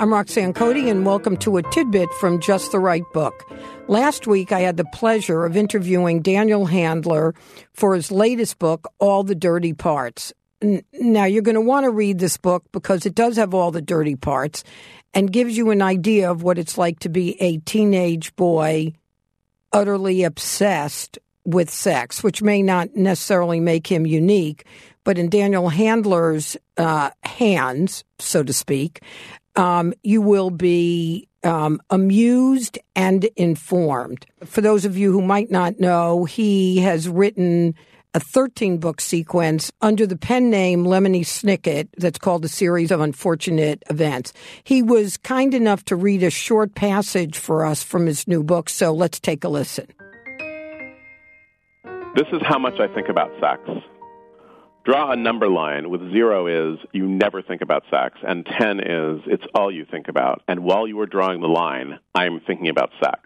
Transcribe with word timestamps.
I'm 0.00 0.14
Roxanne 0.14 0.54
Coady, 0.54 0.88
and 0.88 1.04
welcome 1.04 1.36
to 1.36 1.58
a 1.58 1.62
tidbit 1.62 2.10
from 2.14 2.40
Just 2.40 2.72
the 2.72 2.78
Right 2.78 3.04
Book. 3.12 3.46
Last 3.86 4.26
week, 4.26 4.50
I 4.50 4.60
had 4.60 4.78
the 4.78 4.86
pleasure 4.94 5.44
of 5.44 5.58
interviewing 5.58 6.22
Daniel 6.22 6.64
Handler 6.64 7.34
for 7.74 7.94
his 7.94 8.10
latest 8.10 8.58
book, 8.58 8.90
All 8.98 9.24
the 9.24 9.34
Dirty 9.34 9.74
Parts. 9.74 10.32
Now, 10.62 11.26
you're 11.26 11.42
going 11.42 11.54
to 11.54 11.60
want 11.60 11.84
to 11.84 11.90
read 11.90 12.18
this 12.18 12.38
book 12.38 12.64
because 12.72 13.04
it 13.04 13.14
does 13.14 13.36
have 13.36 13.52
all 13.52 13.70
the 13.72 13.82
dirty 13.82 14.16
parts 14.16 14.64
and 15.12 15.30
gives 15.30 15.54
you 15.54 15.70
an 15.70 15.82
idea 15.82 16.30
of 16.30 16.42
what 16.42 16.56
it's 16.56 16.78
like 16.78 17.00
to 17.00 17.10
be 17.10 17.38
a 17.38 17.58
teenage 17.58 18.34
boy 18.36 18.94
utterly 19.70 20.24
obsessed 20.24 21.18
with 21.44 21.68
sex, 21.68 22.22
which 22.22 22.40
may 22.40 22.62
not 22.62 22.96
necessarily 22.96 23.60
make 23.60 23.86
him 23.86 24.06
unique, 24.06 24.64
but 25.04 25.18
in 25.18 25.28
Daniel 25.28 25.68
Handler's 25.68 26.56
uh, 26.78 27.10
hands, 27.22 28.04
so 28.18 28.42
to 28.42 28.52
speak, 28.52 29.02
um, 29.60 29.92
you 30.02 30.22
will 30.22 30.48
be 30.48 31.28
um, 31.44 31.82
amused 31.90 32.78
and 32.96 33.24
informed. 33.36 34.24
For 34.44 34.62
those 34.62 34.86
of 34.86 34.96
you 34.96 35.12
who 35.12 35.20
might 35.20 35.50
not 35.50 35.78
know, 35.78 36.24
he 36.24 36.78
has 36.78 37.08
written 37.08 37.74
a 38.14 38.20
13 38.20 38.78
book 38.78 39.02
sequence 39.02 39.70
under 39.82 40.06
the 40.06 40.16
pen 40.16 40.48
name 40.48 40.84
Lemony 40.84 41.20
Snicket 41.20 41.88
that's 41.98 42.18
called 42.18 42.42
a 42.44 42.48
series 42.48 42.90
of 42.90 43.00
unfortunate 43.00 43.82
events. 43.90 44.32
He 44.64 44.82
was 44.82 45.18
kind 45.18 45.52
enough 45.52 45.84
to 45.84 45.96
read 45.96 46.22
a 46.22 46.30
short 46.30 46.74
passage 46.74 47.36
for 47.36 47.64
us 47.66 47.82
from 47.82 48.06
his 48.06 48.26
new 48.26 48.42
book, 48.42 48.70
so 48.70 48.92
let's 48.94 49.20
take 49.20 49.44
a 49.44 49.48
listen. 49.48 49.86
This 52.16 52.26
is 52.32 52.40
how 52.48 52.58
much 52.58 52.80
I 52.80 52.92
think 52.94 53.10
about 53.10 53.30
sex. 53.38 53.60
Draw 54.82 55.12
a 55.12 55.16
number 55.16 55.48
line 55.48 55.90
with 55.90 56.10
zero 56.10 56.46
is 56.46 56.78
you 56.92 57.06
never 57.06 57.42
think 57.42 57.60
about 57.60 57.84
sex, 57.90 58.18
and 58.26 58.46
10 58.46 58.80
is 58.80 59.20
it's 59.26 59.44
all 59.54 59.70
you 59.70 59.84
think 59.84 60.08
about. 60.08 60.42
And 60.48 60.64
while 60.64 60.88
you 60.88 60.98
are 61.00 61.06
drawing 61.06 61.42
the 61.42 61.48
line, 61.48 61.98
I 62.14 62.24
am 62.24 62.40
thinking 62.46 62.68
about 62.68 62.90
sex. 63.02 63.20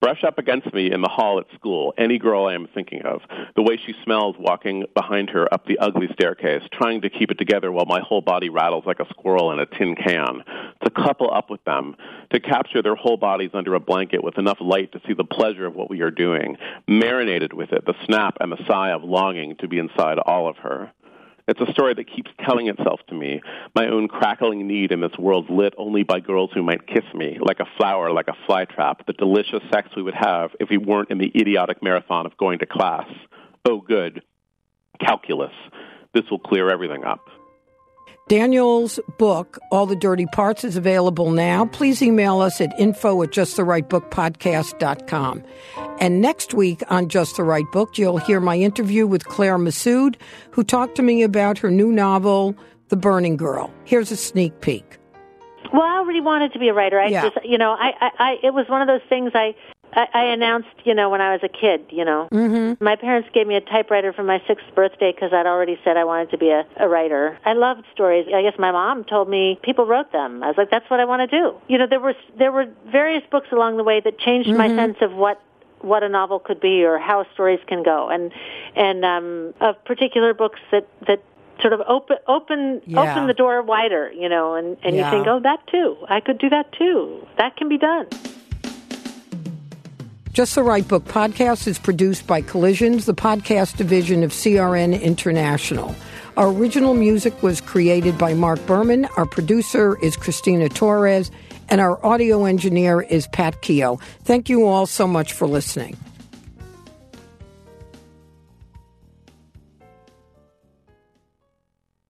Brush 0.00 0.24
up 0.24 0.38
against 0.38 0.72
me 0.72 0.90
in 0.90 1.02
the 1.02 1.10
hall 1.10 1.38
at 1.38 1.44
school, 1.54 1.92
any 1.98 2.18
girl 2.18 2.46
I 2.46 2.54
am 2.54 2.66
thinking 2.72 3.02
of, 3.02 3.20
the 3.54 3.60
way 3.60 3.76
she 3.76 3.94
smells 4.02 4.34
walking 4.38 4.86
behind 4.94 5.28
her 5.28 5.52
up 5.52 5.66
the 5.66 5.78
ugly 5.78 6.08
staircase, 6.14 6.62
trying 6.72 7.02
to 7.02 7.10
keep 7.10 7.30
it 7.30 7.36
together 7.36 7.70
while 7.70 7.84
my 7.84 8.00
whole 8.00 8.22
body 8.22 8.48
rattles 8.48 8.84
like 8.86 8.98
a 8.98 9.08
squirrel 9.10 9.52
in 9.52 9.60
a 9.60 9.66
tin 9.66 9.94
can, 9.94 10.42
to 10.82 10.88
couple 10.88 11.30
up 11.30 11.50
with 11.50 11.62
them, 11.64 11.96
to 12.32 12.40
capture 12.40 12.80
their 12.80 12.94
whole 12.94 13.18
bodies 13.18 13.50
under 13.52 13.74
a 13.74 13.80
blanket 13.80 14.24
with 14.24 14.38
enough 14.38 14.56
light 14.62 14.90
to 14.92 15.02
see 15.06 15.12
the 15.12 15.22
pleasure 15.22 15.66
of 15.66 15.74
what 15.74 15.90
we 15.90 16.00
are 16.00 16.10
doing, 16.10 16.56
marinated 16.88 17.52
with 17.52 17.70
it, 17.70 17.84
the 17.84 17.94
snap 18.06 18.38
and 18.40 18.50
the 18.50 18.64
sigh 18.66 18.92
of 18.92 19.04
longing 19.04 19.54
to 19.56 19.68
be 19.68 19.78
inside 19.78 20.18
all 20.18 20.48
of 20.48 20.56
her. 20.56 20.90
It's 21.50 21.60
a 21.60 21.72
story 21.72 21.94
that 21.94 22.04
keeps 22.04 22.30
telling 22.46 22.68
itself 22.68 23.00
to 23.08 23.14
me, 23.16 23.40
my 23.74 23.88
own 23.88 24.06
crackling 24.06 24.68
need 24.68 24.92
in 24.92 25.00
this 25.00 25.18
world 25.18 25.50
lit 25.50 25.74
only 25.76 26.04
by 26.04 26.20
girls 26.20 26.50
who 26.54 26.62
might 26.62 26.86
kiss 26.86 27.02
me, 27.12 27.38
like 27.40 27.58
a 27.58 27.66
flower, 27.76 28.12
like 28.12 28.28
a 28.28 28.36
flytrap, 28.48 29.04
the 29.08 29.14
delicious 29.14 29.58
sex 29.72 29.88
we 29.96 30.02
would 30.04 30.14
have 30.14 30.50
if 30.60 30.70
we 30.70 30.78
weren't 30.78 31.10
in 31.10 31.18
the 31.18 31.32
idiotic 31.34 31.82
marathon 31.82 32.24
of 32.24 32.36
going 32.36 32.60
to 32.60 32.66
class. 32.66 33.08
Oh, 33.64 33.80
good. 33.80 34.22
Calculus. 35.04 35.50
This 36.14 36.22
will 36.30 36.38
clear 36.38 36.70
everything 36.70 37.02
up. 37.02 37.26
Daniel's 38.30 38.98
book, 39.18 39.58
All 39.72 39.86
the 39.86 39.96
Dirty 39.96 40.24
Parts, 40.26 40.62
is 40.62 40.76
available 40.76 41.32
now. 41.32 41.66
Please 41.66 42.00
email 42.00 42.40
us 42.40 42.60
at 42.60 42.72
info 42.78 43.20
at 43.24 43.30
justtherightbookpodcast.com. 43.30 45.42
And 45.98 46.22
next 46.22 46.54
week 46.54 46.84
on 46.88 47.08
Just 47.08 47.36
the 47.38 47.42
Right 47.42 47.64
Book, 47.72 47.98
you'll 47.98 48.18
hear 48.18 48.38
my 48.38 48.56
interview 48.56 49.04
with 49.08 49.24
Claire 49.24 49.58
Messud, 49.58 50.14
who 50.52 50.62
talked 50.62 50.94
to 50.94 51.02
me 51.02 51.24
about 51.24 51.58
her 51.58 51.72
new 51.72 51.90
novel, 51.90 52.54
The 52.90 52.96
Burning 52.96 53.36
Girl. 53.36 53.74
Here's 53.84 54.12
a 54.12 54.16
sneak 54.16 54.60
peek. 54.60 54.98
Well, 55.72 55.82
I 55.82 55.98
already 55.98 56.20
wanted 56.20 56.52
to 56.52 56.60
be 56.60 56.68
a 56.68 56.72
writer. 56.72 57.00
I 57.00 57.08
Yeah. 57.08 57.30
just, 57.30 57.44
you 57.44 57.58
know, 57.58 57.72
I, 57.72 57.90
I, 58.00 58.10
I, 58.20 58.36
it 58.44 58.54
was 58.54 58.66
one 58.68 58.80
of 58.80 58.86
those 58.86 59.02
things 59.08 59.32
I, 59.34 59.56
I, 59.92 60.06
I 60.12 60.24
announced, 60.32 60.68
you 60.84 60.94
know, 60.94 61.10
when 61.10 61.20
I 61.20 61.32
was 61.32 61.40
a 61.42 61.48
kid. 61.48 61.86
You 61.90 62.04
know, 62.04 62.28
mm-hmm. 62.30 62.82
my 62.82 62.96
parents 62.96 63.28
gave 63.32 63.46
me 63.46 63.56
a 63.56 63.60
typewriter 63.60 64.12
for 64.12 64.22
my 64.22 64.42
sixth 64.46 64.66
birthday 64.74 65.12
because 65.12 65.32
I'd 65.32 65.46
already 65.46 65.78
said 65.84 65.96
I 65.96 66.04
wanted 66.04 66.30
to 66.30 66.38
be 66.38 66.50
a, 66.50 66.64
a 66.78 66.88
writer. 66.88 67.38
I 67.44 67.52
loved 67.54 67.84
stories. 67.92 68.26
I 68.34 68.42
guess 68.42 68.58
my 68.58 68.70
mom 68.72 69.04
told 69.04 69.28
me 69.28 69.58
people 69.62 69.86
wrote 69.86 70.12
them. 70.12 70.42
I 70.42 70.48
was 70.48 70.56
like, 70.56 70.70
that's 70.70 70.88
what 70.90 71.00
I 71.00 71.04
want 71.04 71.28
to 71.28 71.38
do. 71.38 71.54
You 71.68 71.78
know, 71.78 71.86
there 71.86 72.00
were 72.00 72.14
there 72.38 72.52
were 72.52 72.66
various 72.90 73.22
books 73.30 73.48
along 73.52 73.76
the 73.76 73.84
way 73.84 74.00
that 74.00 74.18
changed 74.18 74.50
my 74.50 74.68
sense 74.68 74.98
of 75.00 75.12
what 75.12 75.40
what 75.80 76.02
a 76.02 76.08
novel 76.08 76.38
could 76.38 76.60
be 76.60 76.84
or 76.84 76.98
how 76.98 77.24
stories 77.32 77.60
can 77.66 77.82
go 77.82 78.08
and 78.10 78.32
and 78.76 79.04
um 79.04 79.54
of 79.60 79.82
particular 79.84 80.34
books 80.34 80.60
that 80.70 80.86
that 81.06 81.22
sort 81.62 81.72
of 81.72 81.80
open 81.88 82.16
open 82.26 82.82
Yeah. 82.86 83.12
open 83.12 83.26
the 83.26 83.34
door 83.34 83.62
wider 83.62 84.12
you 84.12 84.28
know 84.28 84.54
and 84.54 84.76
and 84.82 84.94
Yeah. 84.94 85.06
you 85.06 85.10
think 85.10 85.26
oh 85.26 85.40
that 85.40 85.66
too 85.68 85.96
i 86.08 86.20
could 86.20 86.38
do 86.38 86.50
that 86.50 86.72
too 86.72 87.26
that 87.38 87.56
can 87.56 87.68
be 87.68 87.78
done 87.78 88.06
Just 90.32 90.54
the 90.54 90.62
Right 90.62 90.86
Book 90.86 91.04
podcast 91.06 91.66
is 91.66 91.76
produced 91.76 92.24
by 92.28 92.40
Collisions, 92.40 93.04
the 93.04 93.14
podcast 93.14 93.76
division 93.76 94.22
of 94.22 94.30
CRN 94.30 95.00
International. 95.02 95.92
Our 96.36 96.52
original 96.52 96.94
music 96.94 97.42
was 97.42 97.60
created 97.60 98.16
by 98.16 98.34
Mark 98.34 98.64
Berman. 98.64 99.06
Our 99.16 99.26
producer 99.26 99.98
is 99.98 100.16
Christina 100.16 100.68
Torres, 100.68 101.32
and 101.68 101.80
our 101.80 102.04
audio 102.06 102.44
engineer 102.44 103.00
is 103.00 103.26
Pat 103.26 103.60
Keogh. 103.60 103.98
Thank 104.22 104.48
you 104.48 104.66
all 104.66 104.86
so 104.86 105.08
much 105.08 105.32
for 105.32 105.48
listening. 105.48 105.96